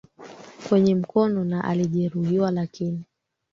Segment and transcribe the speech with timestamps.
[0.69, 3.03] kwenye mkono na alijeruhiwa lakini